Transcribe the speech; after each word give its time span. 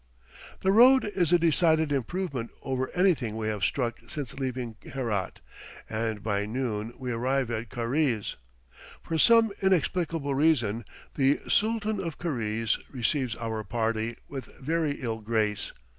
The 0.61 0.71
road 0.71 1.05
is 1.05 1.31
a 1.31 1.37
decided 1.37 1.91
improvement 1.91 2.49
over 2.63 2.89
anything 2.95 3.37
we 3.37 3.49
have 3.49 3.63
struck 3.63 3.99
since 4.07 4.33
leaving 4.33 4.75
Herat, 4.81 5.41
and 5.87 6.23
by 6.23 6.47
noon 6.47 6.91
we 6.97 7.11
arrive 7.11 7.51
at 7.51 7.69
Karize. 7.69 8.35
For 9.03 9.19
some 9.19 9.51
inexplicable 9.61 10.33
reason 10.33 10.85
the 11.13 11.37
Sooltan 11.47 11.99
of 11.99 12.17
Karize 12.17 12.79
receives 12.89 13.35
our 13.35 13.63
party 13.63 14.17
with 14.27 14.47
very 14.57 14.93
ill 14.93 15.19
grace. 15.19 15.71